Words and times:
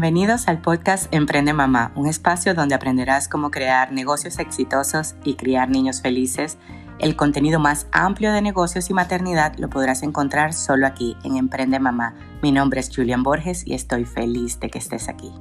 Bienvenidos 0.00 0.46
al 0.46 0.60
podcast 0.60 1.12
Emprende 1.12 1.52
Mamá, 1.52 1.90
un 1.96 2.06
espacio 2.06 2.54
donde 2.54 2.76
aprenderás 2.76 3.26
cómo 3.26 3.50
crear 3.50 3.90
negocios 3.90 4.38
exitosos 4.38 5.16
y 5.24 5.34
criar 5.34 5.70
niños 5.70 6.02
felices. 6.02 6.56
El 7.00 7.16
contenido 7.16 7.58
más 7.58 7.88
amplio 7.90 8.32
de 8.32 8.40
negocios 8.40 8.90
y 8.90 8.94
maternidad 8.94 9.56
lo 9.58 9.68
podrás 9.68 10.04
encontrar 10.04 10.54
solo 10.54 10.86
aquí 10.86 11.16
en 11.24 11.36
Emprende 11.36 11.80
Mamá. 11.80 12.14
Mi 12.44 12.52
nombre 12.52 12.78
es 12.78 12.94
Julian 12.94 13.24
Borges 13.24 13.66
y 13.66 13.74
estoy 13.74 14.04
feliz 14.04 14.60
de 14.60 14.70
que 14.70 14.78
estés 14.78 15.08
aquí. 15.08 15.32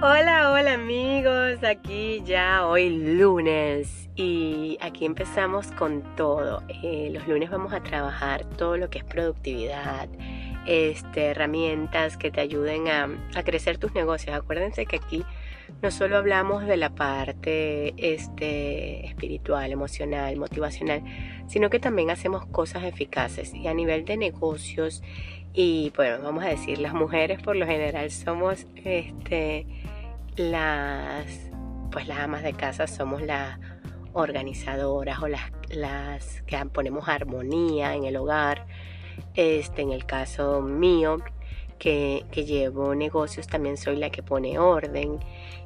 Hola, 0.00 0.52
hola 0.52 0.74
amigos, 0.74 1.64
aquí 1.64 2.22
ya 2.24 2.68
hoy 2.68 2.88
lunes 2.88 4.08
y 4.14 4.78
aquí 4.80 5.04
empezamos 5.04 5.72
con 5.72 6.04
todo. 6.14 6.62
Eh, 6.68 7.10
los 7.12 7.26
lunes 7.26 7.50
vamos 7.50 7.72
a 7.72 7.82
trabajar 7.82 8.44
todo 8.44 8.76
lo 8.76 8.90
que 8.90 8.98
es 8.98 9.04
productividad, 9.04 10.08
este, 10.68 11.30
herramientas 11.30 12.16
que 12.16 12.30
te 12.30 12.40
ayuden 12.40 12.86
a, 12.86 13.08
a, 13.34 13.42
crecer 13.42 13.78
tus 13.78 13.92
negocios. 13.92 14.36
Acuérdense 14.36 14.86
que 14.86 14.96
aquí 15.04 15.24
no 15.82 15.90
solo 15.90 16.16
hablamos 16.16 16.64
de 16.64 16.76
la 16.76 16.90
parte 16.90 17.92
este, 17.96 19.04
espiritual, 19.04 19.72
emocional, 19.72 20.36
motivacional, 20.36 21.02
sino 21.48 21.70
que 21.70 21.80
también 21.80 22.10
hacemos 22.10 22.46
cosas 22.46 22.84
eficaces 22.84 23.52
y 23.52 23.66
a 23.66 23.74
nivel 23.74 24.04
de 24.04 24.16
negocios 24.16 25.02
y 25.60 25.92
bueno, 25.96 26.18
vamos 26.22 26.44
a 26.44 26.48
decir, 26.48 26.78
las 26.78 26.94
mujeres 26.94 27.42
por 27.42 27.56
lo 27.56 27.66
general 27.66 28.10
somos 28.12 28.66
este, 28.84 29.66
las, 30.38 31.50
pues 31.90 32.08
las 32.08 32.18
amas 32.18 32.42
de 32.42 32.52
casa, 32.52 32.86
somos 32.86 33.22
las 33.22 33.58
organizadoras 34.12 35.20
o 35.22 35.28
las, 35.28 35.52
las 35.68 36.42
que 36.42 36.56
ponemos 36.72 37.08
armonía 37.08 37.94
en 37.94 38.04
el 38.04 38.16
hogar. 38.16 38.66
Este, 39.34 39.82
en 39.82 39.90
el 39.90 40.06
caso 40.06 40.60
mío, 40.62 41.18
que, 41.78 42.24
que, 42.30 42.44
llevo 42.44 42.94
negocios, 42.94 43.46
también 43.46 43.76
soy 43.76 43.96
la 43.96 44.10
que 44.10 44.22
pone 44.22 44.58
orden. 44.58 45.18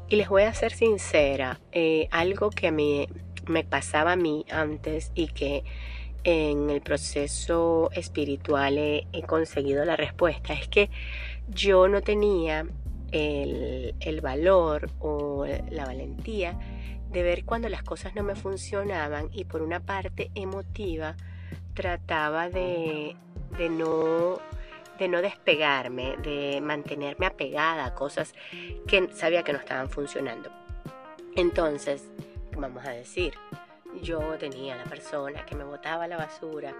Y 0.08 0.16
les 0.16 0.28
voy 0.28 0.42
a 0.42 0.54
ser 0.54 0.72
sincera, 0.72 1.60
eh, 1.72 2.08
algo 2.10 2.50
que 2.50 2.68
a 2.68 2.72
mí 2.72 3.08
me 3.46 3.64
pasaba 3.64 4.12
a 4.12 4.16
mí 4.16 4.44
antes 4.50 5.10
y 5.14 5.28
que 5.28 5.64
en 6.24 6.70
el 6.70 6.80
proceso 6.80 7.90
espiritual 7.92 8.78
he, 8.78 9.06
conseguido 9.26 9.84
la 9.84 9.96
respuesta 9.96 10.52
es 10.52 10.68
que 10.68 10.90
yo 11.48 11.88
no 11.88 12.00
tenía 12.00 12.66
el, 13.12 14.20
valor 14.20 14.90
o 14.98 15.46
la 15.70 15.84
valentía 15.84 16.58
de 17.10 17.22
ver 17.22 17.44
cuando 17.44 17.68
las 17.68 17.82
cosas 17.82 18.14
no 18.14 18.22
me 18.22 18.34
funcionaban 18.34 19.28
y 19.32 19.44
por 19.44 19.62
una 19.62 19.80
parte 19.80 20.30
emotiva 20.34 21.16
trataba 21.74 22.48
de, 22.48 23.16
de 23.58 23.68
no 23.68 24.40
de 24.98 25.08
no 25.08 25.22
despegarme, 25.22 26.16
de 26.18 26.60
mantenerme 26.60 27.26
apegada 27.26 27.86
a 27.86 27.94
cosas 27.94 28.34
que 28.86 29.08
sabía 29.14 29.42
que 29.42 29.52
no 29.52 29.58
estaban 29.58 29.88
funcionando. 29.88 30.50
Entonces, 31.34 32.08
vamos 32.56 32.84
a 32.84 32.90
decir, 32.90 33.32
yo 34.02 34.20
tenía 34.38 34.76
la 34.76 34.84
persona 34.84 35.44
que 35.44 35.56
me 35.56 35.64
botaba 35.64 36.06
la 36.06 36.18
basura 36.18 36.74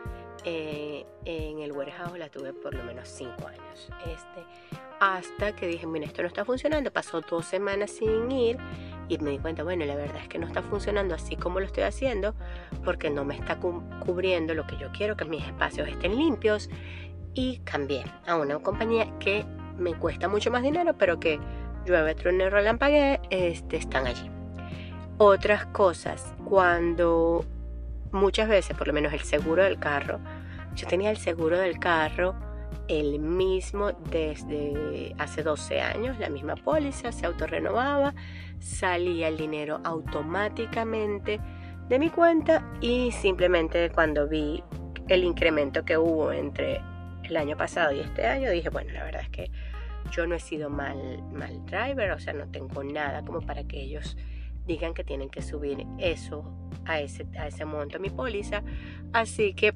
eh, 0.45 1.07
en 1.25 1.61
el 1.61 1.73
warehouse, 1.73 2.19
la 2.19 2.29
tuve 2.29 2.53
por 2.53 2.75
lo 2.75 2.83
menos 2.85 3.09
cinco 3.09 3.47
años. 3.47 3.91
Este, 4.07 4.45
hasta 5.01 5.55
que 5.55 5.67
dije, 5.67 5.87
mira, 5.87 6.07
esto 6.07 6.23
no 6.23 6.29
está 6.29 6.45
funcionando. 6.45 6.93
Pasó 6.93 7.21
dos 7.21 7.47
semanas 7.47 7.91
sin 7.91 8.31
ir 8.31 8.59
y 9.09 9.19
me 9.19 9.31
di 9.31 9.39
cuenta, 9.39 9.63
bueno, 9.63 9.85
la 9.85 9.95
verdad 9.95 10.19
es 10.19 10.29
que 10.29 10.39
no 10.39 10.47
está 10.47 10.63
funcionando 10.63 11.15
así 11.15 11.37
como 11.37 11.61
lo 11.61 11.67
estoy 11.67 11.85
haciendo 11.85 12.35
porque 12.85 13.11
no 13.11 13.25
me 13.25 13.35
está 13.35 13.59
cubriendo 13.59 14.55
lo 14.55 14.67
que 14.67 14.77
yo 14.79 14.91
quiero, 14.93 15.17
que 15.17 15.25
mis 15.25 15.45
espacios 15.45 15.89
estén 15.89 16.17
limpios. 16.17 16.71
Y 17.35 17.59
cambié 17.61 18.05
a 18.27 18.37
una 18.37 18.59
compañía 18.59 19.19
que 19.19 19.47
me 19.79 19.95
cuesta 19.95 20.29
mucho 20.29 20.51
más 20.51 20.63
dinero, 20.63 20.99
pero 20.99 21.19
que 21.19 21.41
llueve, 21.87 22.15
trueno 22.15 22.45
y 22.45 22.49
relampague, 22.51 23.21
este, 23.31 23.79
están 23.79 24.07
allí 24.07 24.31
otras 25.19 25.67
cosas. 25.67 26.35
Cuando 26.45 27.45
muchas 28.13 28.49
veces, 28.49 28.77
por 28.77 28.87
lo 28.87 28.93
menos 28.93 29.13
el 29.13 29.21
seguro 29.21 29.65
del 29.65 29.79
carro, 29.79 30.21
yo 30.75 30.87
tenía 30.87 31.11
el 31.11 31.19
seguro 31.19 31.59
del 31.59 31.79
carro 31.79 32.35
el 32.89 33.19
mismo 33.19 33.93
desde 34.11 35.15
hace 35.19 35.43
12 35.43 35.81
años, 35.81 36.19
la 36.19 36.29
misma 36.29 36.57
póliza, 36.57 37.13
se 37.13 37.27
autorrenovaba, 37.27 38.15
salía 38.59 39.29
el 39.29 39.37
dinero 39.37 39.81
automáticamente 39.85 41.41
de 41.89 41.99
mi 41.99 42.11
cuenta 42.11 42.65
y 42.81 43.13
simplemente 43.13 43.91
cuando 43.91 44.29
vi 44.29 44.63
el 45.09 45.25
incremento 45.25 45.85
que 45.85 45.97
hubo 45.97 46.33
entre 46.33 46.81
el 47.25 47.37
año 47.37 47.57
pasado 47.57 47.93
y 47.93 48.01
este 48.01 48.27
año, 48.27 48.51
dije, 48.51 48.69
bueno, 48.71 48.93
la 48.93 49.05
verdad 49.05 49.23
es 49.23 49.31
que 49.31 49.51
yo 50.11 50.27
no 50.27 50.35
he 50.35 50.41
sido 50.41 50.69
mal, 50.69 51.23
mal 51.33 51.65
driver, 51.67 52.11
o 52.13 52.19
sea, 52.19 52.33
no 52.33 52.47
tengo 52.49 52.83
nada 52.85 53.23
como 53.23 53.41
para 53.41 53.65
que 53.65 53.81
ellos 53.81 54.17
digan 54.67 54.95
que 54.95 55.05
tienen 55.05 55.29
que 55.29 55.43
subir 55.43 55.87
eso 55.99 56.45
a 56.85 57.01
ese, 57.01 57.27
a 57.39 57.49
ese 57.49 57.65
monto 57.65 57.99
mi 57.99 58.11
póliza. 58.11 58.63
Así 59.13 59.55
que 59.55 59.75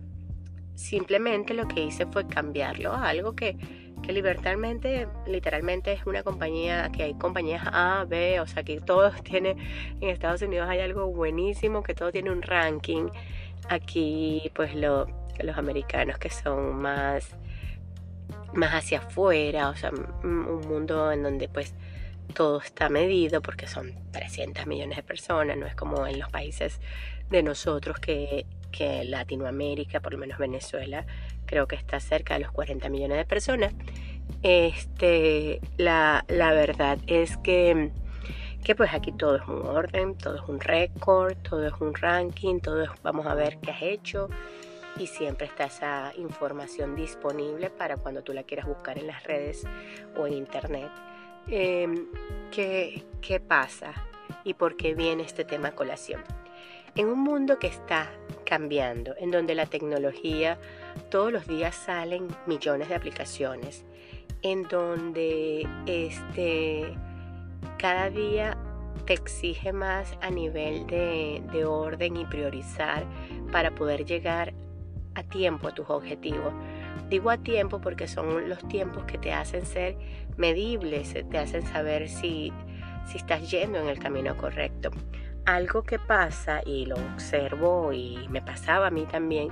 simplemente 0.74 1.54
lo 1.54 1.66
que 1.66 1.84
hice 1.84 2.06
fue 2.06 2.26
cambiarlo 2.26 2.92
a 2.92 3.08
algo 3.08 3.34
que, 3.34 3.56
que 4.02 4.12
literalmente 4.12 5.92
es 5.92 6.06
una 6.06 6.22
compañía, 6.22 6.90
que 6.92 7.04
hay 7.04 7.14
compañías 7.14 7.62
A, 7.66 8.04
B, 8.08 8.40
o 8.40 8.46
sea 8.46 8.62
que 8.62 8.80
todo 8.80 9.10
tiene, 9.24 9.56
en 10.00 10.10
Estados 10.10 10.42
Unidos 10.42 10.68
hay 10.68 10.80
algo 10.80 11.06
buenísimo, 11.08 11.82
que 11.82 11.94
todo 11.94 12.12
tiene 12.12 12.30
un 12.30 12.42
ranking. 12.42 13.08
Aquí 13.68 14.50
pues 14.54 14.74
lo, 14.74 15.06
los 15.40 15.56
americanos 15.56 16.18
que 16.18 16.30
son 16.30 16.76
más, 16.76 17.34
más 18.54 18.74
hacia 18.74 18.98
afuera, 18.98 19.70
o 19.70 19.76
sea, 19.76 19.90
un 20.22 20.60
mundo 20.68 21.10
en 21.10 21.22
donde 21.22 21.48
pues 21.48 21.74
todo 22.34 22.60
está 22.60 22.88
medido 22.88 23.42
porque 23.42 23.66
son 23.66 23.92
300 24.12 24.66
millones 24.66 24.96
de 24.96 25.02
personas, 25.02 25.56
no 25.56 25.66
es 25.66 25.74
como 25.74 26.06
en 26.06 26.18
los 26.18 26.28
países 26.30 26.80
de 27.30 27.42
nosotros 27.42 27.98
que, 27.98 28.46
que 28.70 29.04
Latinoamérica, 29.04 30.00
por 30.00 30.12
lo 30.12 30.18
menos 30.18 30.38
Venezuela, 30.38 31.06
creo 31.46 31.66
que 31.66 31.76
está 31.76 32.00
cerca 32.00 32.34
de 32.34 32.40
los 32.40 32.52
40 32.52 32.88
millones 32.88 33.18
de 33.18 33.24
personas. 33.24 33.72
Este, 34.42 35.60
la, 35.76 36.24
la 36.28 36.52
verdad 36.52 36.98
es 37.06 37.36
que, 37.38 37.90
que 38.64 38.74
pues 38.74 38.92
aquí 38.92 39.12
todo 39.12 39.36
es 39.36 39.46
un 39.46 39.66
orden, 39.66 40.16
todo 40.16 40.36
es 40.36 40.48
un 40.48 40.60
récord, 40.60 41.36
todo 41.36 41.66
es 41.66 41.74
un 41.80 41.94
ranking, 41.94 42.60
todo 42.60 42.82
es 42.82 42.90
vamos 43.02 43.26
a 43.26 43.34
ver 43.34 43.58
qué 43.58 43.70
has 43.70 43.82
hecho 43.82 44.28
y 44.98 45.06
siempre 45.06 45.46
está 45.46 45.64
esa 45.64 46.12
información 46.16 46.96
disponible 46.96 47.70
para 47.70 47.96
cuando 47.96 48.22
tú 48.22 48.32
la 48.32 48.44
quieras 48.44 48.66
buscar 48.66 48.98
en 48.98 49.06
las 49.06 49.22
redes 49.24 49.64
o 50.16 50.26
en 50.26 50.34
internet. 50.34 50.90
Em, 51.48 52.06
¿qué, 52.50 53.04
¿qué 53.20 53.38
pasa 53.38 53.92
y 54.42 54.54
por 54.54 54.76
qué 54.76 54.94
viene 54.94 55.22
este 55.22 55.44
tema 55.44 55.68
a 55.68 55.72
colación? 55.76 56.20
En 56.96 57.08
un 57.08 57.20
mundo 57.20 57.60
que 57.60 57.68
está 57.68 58.10
cambiando, 58.44 59.14
en 59.18 59.30
donde 59.30 59.54
la 59.54 59.66
tecnología 59.66 60.58
todos 61.08 61.32
los 61.32 61.46
días 61.46 61.76
salen 61.76 62.26
millones 62.46 62.88
de 62.88 62.96
aplicaciones, 62.96 63.84
en 64.42 64.64
donde 64.64 65.68
este, 65.86 66.92
cada 67.78 68.10
día 68.10 68.56
te 69.04 69.12
exige 69.12 69.72
más 69.72 70.18
a 70.22 70.30
nivel 70.30 70.84
de, 70.88 71.42
de 71.52 71.64
orden 71.64 72.16
y 72.16 72.24
priorizar 72.24 73.04
para 73.52 73.72
poder 73.72 74.04
llegar 74.04 74.52
a 75.14 75.22
tiempo 75.22 75.68
a 75.68 75.74
tus 75.74 75.88
objetivos. 75.90 76.52
Digo 77.08 77.30
a 77.30 77.38
tiempo 77.38 77.80
porque 77.80 78.08
son 78.08 78.48
los 78.48 78.66
tiempos 78.68 79.04
que 79.04 79.16
te 79.16 79.32
hacen 79.32 79.64
ser 79.64 79.96
medibles, 80.36 81.14
te 81.30 81.38
hacen 81.38 81.66
saber 81.66 82.08
si, 82.08 82.52
si 83.06 83.18
estás 83.18 83.50
yendo 83.50 83.78
en 83.78 83.88
el 83.88 83.98
camino 83.98 84.36
correcto. 84.36 84.90
Algo 85.44 85.82
que 85.82 85.98
pasa, 85.98 86.60
y 86.64 86.86
lo 86.86 86.96
observo 86.96 87.92
y 87.92 88.26
me 88.28 88.42
pasaba 88.42 88.88
a 88.88 88.90
mí 88.90 89.06
también, 89.06 89.48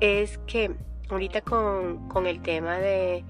es 0.00 0.38
que 0.46 0.74
ahorita 1.08 1.40
con, 1.42 2.08
con 2.08 2.26
el 2.26 2.42
tema 2.42 2.78
de, 2.78 3.24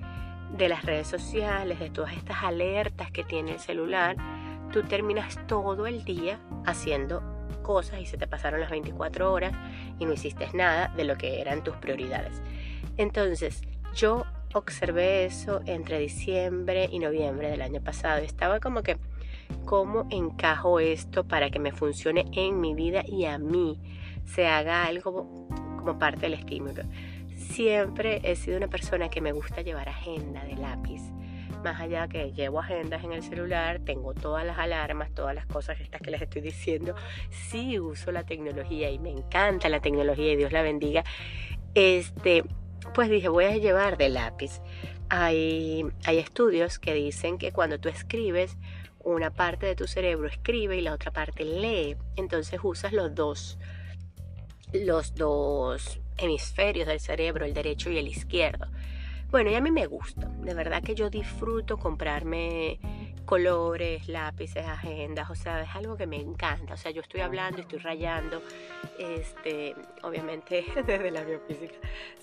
de 0.57 0.69
las 0.69 0.85
redes 0.85 1.07
sociales, 1.07 1.79
de 1.79 1.91
todas 1.91 2.15
estas 2.15 2.43
alertas 2.43 3.11
que 3.11 3.25
tiene 3.25 3.53
el 3.53 3.59
celular, 3.59 4.17
tú 4.73 4.83
terminas 4.83 5.39
todo 5.47 5.87
el 5.87 6.05
día 6.05 6.39
haciendo 6.65 7.23
cosas 7.63 8.01
y 8.01 8.07
se 8.07 8.17
te 8.17 8.27
pasaron 8.27 8.61
las 8.61 8.71
24 8.71 9.33
horas 9.33 9.53
y 9.99 10.07
no 10.07 10.13
hiciste 10.13 10.49
nada 10.55 10.89
de 10.97 11.05
lo 11.05 11.17
que 11.17 11.41
eran 11.41 11.63
tus 11.63 11.77
prioridades. 11.77 12.43
Entonces, 12.97 13.63
yo 13.95 14.25
observé 14.55 15.25
eso 15.25 15.61
entre 15.67 15.99
diciembre 15.99 16.89
y 16.91 16.99
noviembre 16.99 17.51
del 17.51 17.63
año 17.63 17.81
pasado. 17.83 18.19
Estaba 18.19 18.61
como 18.61 18.83
que, 18.83 18.99
¿cómo 19.65 20.07
encajo 20.11 20.81
esto 20.81 21.25
para 21.25 21.51
que 21.51 21.59
me 21.59 21.73
funcione 21.73 22.27
en 22.33 22.61
mi 22.61 22.75
vida 22.75 23.03
y 23.07 23.25
a 23.25 23.39
mí 23.39 23.79
se 24.25 24.47
haga 24.47 24.85
algo 24.85 25.49
como 25.79 25.99
parte 25.99 26.23
del 26.23 26.35
estímulo? 26.35 26.83
Siempre 27.37 28.21
he 28.25 28.37
sido 28.37 28.57
una 28.57 28.69
persona 28.69 29.09
que 29.09 29.21
me 29.21 29.33
gusta 29.33 29.63
llevar 29.63 29.89
agenda 29.89 30.45
de 30.45 30.57
lápiz. 30.57 31.01
Más 31.65 31.79
allá 31.81 32.09
que 32.09 32.33
llevo 32.33 32.61
agendas 32.61 33.05
en 33.05 33.13
el 33.13 33.23
celular, 33.23 33.81
tengo 33.81 34.15
todas 34.15 34.47
las 34.47 34.59
alarmas, 34.59 35.13
todas 35.13 35.35
las 35.35 35.47
cosas 35.47 35.79
estas 35.81 36.01
que 36.01 36.11
les 36.11 36.23
estoy 36.23 36.41
diciendo. 36.41 36.95
Sí 37.31 37.79
uso 37.79 38.13
la 38.13 38.25
tecnología 38.25 38.91
y 38.91 38.99
me 38.99 39.11
encanta 39.11 39.69
la 39.69 39.81
tecnología 39.81 40.33
y 40.33 40.37
Dios 40.37 40.53
la 40.53 40.63
bendiga. 40.63 41.05
Este, 41.75 42.45
pues 42.95 43.11
dije, 43.11 43.29
voy 43.29 43.45
a 43.45 43.57
llevar 43.57 43.97
de 43.97 44.09
lápiz. 44.09 44.61
Hay, 45.09 45.85
hay 46.05 46.19
estudios 46.19 46.79
que 46.79 46.95
dicen 46.95 47.39
que 47.39 47.53
cuando 47.53 47.79
tú 47.79 47.89
escribes, 47.89 48.57
una 49.03 49.31
parte 49.31 49.67
de 49.67 49.75
tu 49.75 49.87
cerebro 49.87 50.29
escribe 50.29 50.77
y 50.77 50.81
la 50.81 50.95
otra 50.95 51.11
parte 51.11 51.45
lee. 51.45 51.97
Entonces 52.17 52.61
usas 52.63 52.93
los 52.93 53.15
dos, 53.15 53.59
los 54.73 55.15
dos 55.15 56.01
hemisferios 56.19 56.87
del 56.87 57.01
cerebro, 57.01 57.45
el 57.45 57.55
derecho 57.55 57.91
y 57.91 57.99
el 57.99 58.09
izquierdo. 58.09 58.67
Bueno, 59.31 59.51
y 59.51 59.55
a 59.55 59.61
mí 59.61 59.71
me 59.71 59.87
gusta, 59.87 60.27
de 60.27 60.55
verdad 60.55 60.83
que 60.83 60.97
yo 60.97 61.09
disfruto 61.09 61.79
comprarme 61.79 62.81
colores, 63.25 64.09
lápices, 64.09 64.67
agendas, 64.67 65.31
o 65.31 65.35
sea, 65.35 65.63
es 65.63 65.75
algo 65.75 65.97
que 65.97 66.07
me 66.07 66.17
encanta. 66.17 66.75
O 66.75 66.77
sea, 66.77 66.91
yo 66.91 67.03
estoy 67.03 67.21
hablando, 67.21 67.61
estoy 67.61 67.79
rayando, 67.79 68.43
este, 68.99 69.75
obviamente 70.03 70.65
desde 70.87 71.11
la 71.11 71.25
biofísica 71.25 71.77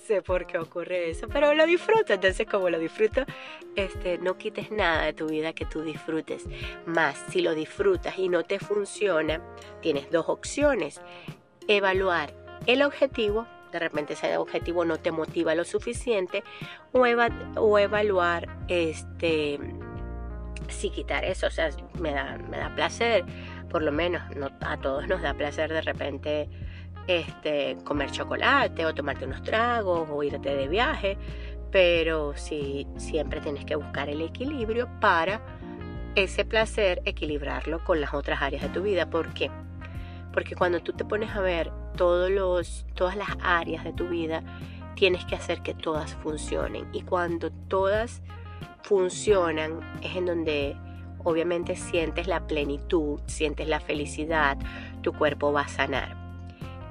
sé 0.08 0.22
por 0.22 0.46
qué 0.46 0.58
ocurre 0.58 1.10
eso, 1.10 1.28
pero 1.28 1.54
lo 1.54 1.66
disfruto. 1.66 2.14
Entonces, 2.14 2.46
como 2.46 2.70
lo 2.70 2.78
disfruto, 2.78 3.24
este, 3.76 4.18
no 4.18 4.38
quites 4.38 4.70
nada 4.70 5.04
de 5.04 5.12
tu 5.12 5.28
vida 5.28 5.52
que 5.52 5.66
tú 5.66 5.82
disfrutes. 5.82 6.46
Más, 6.86 7.22
si 7.28 7.42
lo 7.42 7.54
disfrutas 7.54 8.18
y 8.18 8.28
no 8.28 8.42
te 8.42 8.58
funciona, 8.58 9.40
tienes 9.82 10.10
dos 10.10 10.28
opciones. 10.28 11.00
Evaluar 11.68 12.32
el 12.66 12.82
objetivo 12.82 13.46
de 13.70 13.78
repente 13.78 14.14
ese 14.14 14.38
objetivo 14.38 14.86
no 14.86 14.96
te 14.96 15.12
motiva 15.12 15.54
lo 15.54 15.62
suficiente 15.62 16.42
o, 16.92 17.00
o 17.56 17.78
evaluar 17.78 18.48
este 18.68 19.60
si 20.68 20.90
quitar 20.90 21.24
eso, 21.24 21.46
o 21.46 21.50
sea, 21.50 21.70
me 21.98 22.12
da, 22.12 22.38
me 22.50 22.58
da 22.58 22.74
placer, 22.74 23.24
por 23.70 23.82
lo 23.82 23.92
menos 23.92 24.22
no, 24.36 24.50
a 24.60 24.76
todos 24.76 25.06
nos 25.08 25.22
da 25.22 25.34
placer 25.34 25.72
de 25.72 25.80
repente 25.82 26.48
este, 27.06 27.76
comer 27.84 28.10
chocolate 28.10 28.84
o 28.84 28.94
tomarte 28.94 29.24
unos 29.24 29.42
tragos 29.42 30.08
o 30.10 30.22
irte 30.22 30.54
de 30.54 30.68
viaje, 30.68 31.16
pero 31.70 32.36
sí, 32.36 32.86
siempre 32.96 33.40
tienes 33.40 33.64
que 33.64 33.76
buscar 33.76 34.08
el 34.08 34.20
equilibrio 34.22 34.88
para 35.00 35.40
ese 36.14 36.44
placer 36.44 37.02
equilibrarlo 37.04 37.84
con 37.84 38.00
las 38.00 38.14
otras 38.14 38.42
áreas 38.42 38.62
de 38.62 38.68
tu 38.68 38.82
vida. 38.82 39.08
¿Por 39.08 39.32
qué? 39.34 39.50
Porque 40.32 40.54
cuando 40.54 40.80
tú 40.80 40.92
te 40.92 41.04
pones 41.04 41.34
a 41.34 41.40
ver 41.40 41.70
todos 41.96 42.30
los, 42.30 42.86
todas 42.94 43.16
las 43.16 43.28
áreas 43.40 43.84
de 43.84 43.92
tu 43.92 44.08
vida, 44.08 44.42
tienes 44.94 45.24
que 45.24 45.36
hacer 45.36 45.62
que 45.62 45.74
todas 45.74 46.14
funcionen. 46.16 46.88
Y 46.92 47.02
cuando 47.02 47.50
todas 47.50 48.22
funcionan 48.82 49.80
es 50.02 50.16
en 50.16 50.26
donde 50.26 50.76
obviamente 51.24 51.76
sientes 51.76 52.26
la 52.26 52.46
plenitud, 52.46 53.20
sientes 53.26 53.68
la 53.68 53.80
felicidad, 53.80 54.56
tu 55.02 55.12
cuerpo 55.12 55.52
va 55.52 55.62
a 55.62 55.68
sanar. 55.68 56.16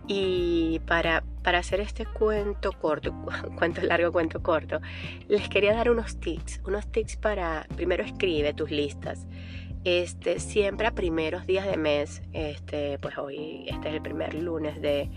Y 0.08 0.80
para, 0.86 1.24
para 1.44 1.60
hacer 1.60 1.82
este 1.82 2.06
cuento 2.06 2.72
corto, 2.72 3.14
cuento 3.58 3.82
largo, 3.82 4.12
cuento 4.12 4.42
corto, 4.42 4.80
les 5.28 5.50
quería 5.50 5.74
dar 5.74 5.90
unos 5.90 6.20
tips, 6.20 6.62
unos 6.66 6.88
tips 6.88 7.18
para, 7.18 7.66
primero 7.76 8.04
escribe 8.04 8.54
tus 8.54 8.72
listas. 8.72 9.26
Este, 9.84 10.40
siempre 10.40 10.88
a 10.88 10.92
primeros 10.92 11.46
días 11.46 11.66
de 11.66 11.78
mes, 11.78 12.22
este, 12.34 13.00
pues 13.00 13.18
hoy, 13.18 13.66
este 13.68 13.90
es 13.90 13.96
el 13.96 14.02
primer 14.02 14.34
lunes 14.34 14.82
de, 14.82 15.10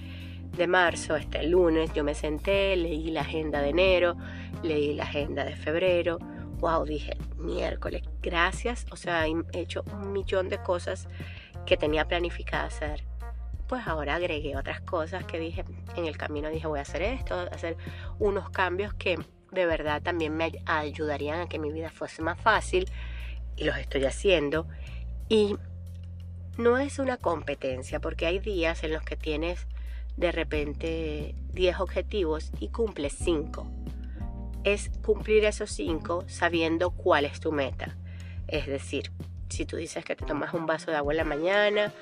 de 0.56 0.66
marzo, 0.66 1.16
este 1.16 1.42
lunes, 1.44 1.92
yo 1.94 2.04
me 2.04 2.14
senté, 2.14 2.76
leí 2.76 3.10
la 3.10 3.22
agenda 3.22 3.62
de 3.62 3.70
enero, 3.70 4.16
leí 4.62 4.94
la 4.94 5.04
agenda 5.04 5.44
de 5.44 5.56
febrero, 5.56 6.18
wow, 6.60 6.84
dije, 6.84 7.16
miércoles, 7.38 8.02
gracias, 8.22 8.86
o 8.90 8.96
sea, 8.96 9.26
he 9.26 9.34
hecho 9.52 9.82
un 9.92 10.12
millón 10.12 10.48
de 10.48 10.62
cosas 10.62 11.08
que 11.66 11.76
tenía 11.76 12.06
planificada 12.06 12.64
hacer. 12.64 13.04
Pues 13.66 13.86
ahora 13.86 14.16
agregué 14.16 14.56
otras 14.56 14.80
cosas 14.80 15.24
que 15.24 15.38
dije, 15.38 15.64
en 15.96 16.04
el 16.06 16.16
camino 16.16 16.50
dije, 16.50 16.66
voy 16.66 16.80
a 16.80 16.82
hacer 16.82 17.02
esto, 17.02 17.34
hacer 17.52 17.76
unos 18.18 18.50
cambios 18.50 18.94
que 18.94 19.18
de 19.52 19.66
verdad 19.66 20.02
también 20.02 20.36
me 20.36 20.52
ayudarían 20.66 21.40
a 21.40 21.48
que 21.48 21.58
mi 21.58 21.72
vida 21.72 21.90
fuese 21.90 22.22
más 22.22 22.40
fácil 22.40 22.88
y 23.56 23.64
los 23.64 23.76
estoy 23.76 24.04
haciendo. 24.04 24.66
Y 25.28 25.56
no 26.58 26.78
es 26.78 26.98
una 26.98 27.16
competencia, 27.16 28.00
porque 28.00 28.26
hay 28.26 28.38
días 28.38 28.82
en 28.82 28.92
los 28.92 29.02
que 29.02 29.16
tienes 29.16 29.66
de 30.16 30.32
repente 30.32 31.34
10 31.52 31.80
objetivos 31.80 32.50
y 32.58 32.68
cumples 32.68 33.14
5 33.18 33.66
es 34.64 34.90
cumplir 35.04 35.44
esos 35.44 35.70
cinco 35.70 36.24
sabiendo 36.26 36.90
cuál 36.90 37.24
es 37.24 37.40
tu 37.40 37.52
meta. 37.52 37.96
Es 38.48 38.66
decir, 38.66 39.10
si 39.48 39.66
tú 39.66 39.76
dices 39.76 40.04
que 40.04 40.16
te 40.16 40.24
tomas 40.24 40.54
un 40.54 40.66
vaso 40.66 40.90
de 40.90 40.96
agua 40.96 41.12
en 41.12 41.18
la 41.18 41.24
mañana, 41.24 41.92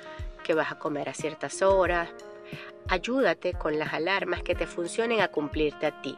que 0.43 0.53
vas 0.53 0.71
a 0.71 0.79
comer 0.79 1.09
a 1.09 1.13
ciertas 1.13 1.61
horas, 1.61 2.09
ayúdate 2.87 3.53
con 3.53 3.77
las 3.77 3.93
alarmas 3.93 4.43
que 4.43 4.55
te 4.55 4.67
funcionen 4.67 5.21
a 5.21 5.29
cumplirte 5.29 5.85
a 5.85 6.01
ti. 6.01 6.17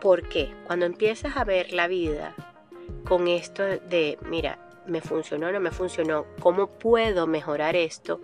Porque 0.00 0.54
cuando 0.66 0.86
empiezas 0.86 1.36
a 1.36 1.44
ver 1.44 1.72
la 1.72 1.88
vida 1.88 2.34
con 3.04 3.28
esto 3.28 3.62
de, 3.64 4.18
mira, 4.28 4.58
me 4.86 5.00
funcionó, 5.00 5.52
no 5.52 5.60
me 5.60 5.70
funcionó, 5.70 6.26
¿cómo 6.40 6.66
puedo 6.66 7.26
mejorar 7.26 7.76
esto? 7.76 8.20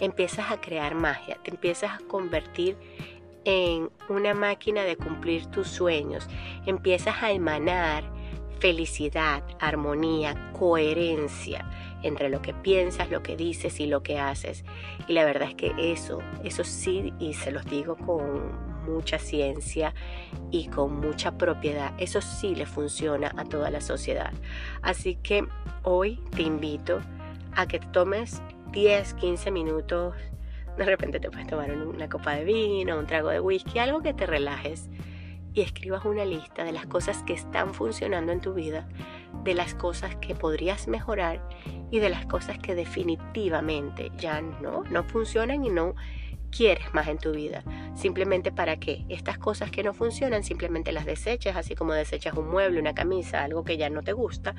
Empiezas 0.00 0.50
a 0.50 0.60
crear 0.60 0.94
magia, 0.94 1.38
te 1.42 1.50
empiezas 1.50 1.92
a 1.92 2.04
convertir 2.06 2.76
en 3.46 3.90
una 4.08 4.34
máquina 4.34 4.82
de 4.82 4.96
cumplir 4.96 5.46
tus 5.46 5.68
sueños. 5.68 6.28
Empiezas 6.66 7.22
a 7.22 7.30
emanar 7.30 8.04
felicidad, 8.58 9.44
armonía, 9.60 10.52
coherencia 10.52 11.70
entre 12.02 12.28
lo 12.28 12.42
que 12.42 12.52
piensas, 12.52 13.08
lo 13.08 13.22
que 13.22 13.36
dices 13.36 13.78
y 13.78 13.86
lo 13.86 14.02
que 14.02 14.18
haces. 14.18 14.64
Y 15.06 15.12
la 15.12 15.24
verdad 15.24 15.48
es 15.48 15.54
que 15.54 15.72
eso, 15.78 16.18
eso 16.42 16.64
sí, 16.64 17.12
y 17.20 17.34
se 17.34 17.52
los 17.52 17.64
digo 17.66 17.96
con 17.96 18.52
mucha 18.84 19.18
ciencia 19.18 19.94
y 20.50 20.68
con 20.68 21.00
mucha 21.00 21.38
propiedad, 21.38 21.92
eso 21.98 22.20
sí 22.20 22.54
le 22.54 22.66
funciona 22.66 23.32
a 23.36 23.44
toda 23.44 23.70
la 23.70 23.80
sociedad. 23.80 24.32
Así 24.82 25.16
que 25.16 25.46
hoy 25.82 26.20
te 26.34 26.42
invito 26.42 27.00
a 27.54 27.66
que 27.66 27.78
tomes 27.78 28.42
10, 28.72 29.14
15 29.14 29.50
minutos 29.50 30.14
de 30.76 30.84
repente 30.84 31.20
te 31.20 31.30
puedes 31.30 31.46
tomar 31.46 31.70
una 31.70 32.08
copa 32.08 32.34
de 32.34 32.44
vino, 32.44 32.98
un 32.98 33.06
trago 33.06 33.30
de 33.30 33.40
whisky, 33.40 33.78
algo 33.78 34.02
que 34.02 34.14
te 34.14 34.26
relajes 34.26 34.88
y 35.54 35.62
escribas 35.62 36.04
una 36.04 36.24
lista 36.24 36.64
de 36.64 36.72
las 36.72 36.86
cosas 36.86 37.22
que 37.22 37.32
están 37.32 37.72
funcionando 37.72 38.30
en 38.30 38.40
tu 38.40 38.52
vida, 38.52 38.88
de 39.42 39.54
las 39.54 39.74
cosas 39.74 40.16
que 40.16 40.34
podrías 40.34 40.86
mejorar 40.86 41.48
y 41.90 41.98
de 41.98 42.10
las 42.10 42.26
cosas 42.26 42.58
que 42.58 42.74
definitivamente 42.74 44.12
ya 44.18 44.42
no, 44.42 44.84
no 44.84 45.04
funcionan 45.04 45.64
y 45.64 45.70
no 45.70 45.94
quieres 46.50 46.92
más 46.92 47.08
en 47.08 47.18
tu 47.18 47.32
vida. 47.32 47.64
Simplemente 47.94 48.52
para 48.52 48.78
que 48.78 49.06
estas 49.08 49.38
cosas 49.38 49.70
que 49.70 49.82
no 49.82 49.94
funcionan, 49.94 50.44
simplemente 50.44 50.92
las 50.92 51.06
deseches, 51.06 51.56
así 51.56 51.74
como 51.74 51.94
desechas 51.94 52.34
un 52.34 52.48
mueble, 52.48 52.80
una 52.80 52.94
camisa, 52.94 53.42
algo 53.42 53.64
que 53.64 53.76
ya 53.76 53.88
no 53.88 54.02
te 54.02 54.12
gusta, 54.12 54.54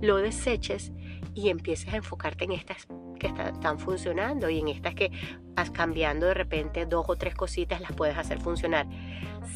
lo 0.00 0.16
deseches 0.18 0.92
y 1.34 1.48
empieces 1.48 1.92
a 1.92 1.96
enfocarte 1.96 2.44
en 2.44 2.52
estas 2.52 2.86
que 3.16 3.28
están 3.28 3.78
funcionando 3.78 4.48
y 4.48 4.58
en 4.58 4.68
estas 4.68 4.94
que 4.94 5.10
vas 5.54 5.70
cambiando 5.70 6.26
de 6.26 6.34
repente 6.34 6.86
dos 6.86 7.06
o 7.08 7.16
tres 7.16 7.34
cositas 7.34 7.80
las 7.80 7.92
puedes 7.92 8.16
hacer 8.16 8.40
funcionar. 8.40 8.86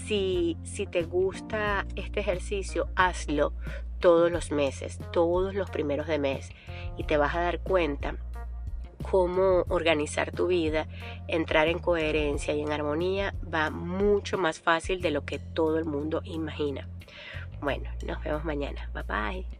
Si, 0.06 0.56
si 0.62 0.86
te 0.86 1.02
gusta 1.02 1.86
este 1.96 2.20
ejercicio, 2.20 2.88
hazlo 2.96 3.52
todos 4.00 4.30
los 4.30 4.50
meses, 4.50 4.98
todos 5.12 5.54
los 5.54 5.70
primeros 5.70 6.06
de 6.06 6.18
mes 6.18 6.50
y 6.96 7.04
te 7.04 7.16
vas 7.16 7.34
a 7.34 7.42
dar 7.42 7.60
cuenta 7.60 8.16
cómo 9.02 9.64
organizar 9.68 10.30
tu 10.32 10.46
vida, 10.48 10.88
entrar 11.28 11.68
en 11.68 11.78
coherencia 11.78 12.54
y 12.54 12.60
en 12.60 12.72
armonía 12.72 13.34
va 13.52 13.70
mucho 13.70 14.38
más 14.38 14.60
fácil 14.60 15.00
de 15.00 15.10
lo 15.10 15.24
que 15.24 15.38
todo 15.38 15.78
el 15.78 15.84
mundo 15.84 16.22
imagina. 16.24 16.88
Bueno, 17.60 17.90
nos 18.06 18.22
vemos 18.22 18.44
mañana. 18.44 18.90
Bye 18.94 19.02
bye. 19.02 19.59